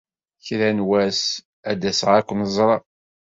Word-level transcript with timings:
Kra 0.45 0.69
n 0.77 0.79
wass 0.87 1.21
ad 1.69 1.77
d-aseɣ 1.79 2.11
ad 2.19 2.25
ken-ẓreɣ. 2.27 2.83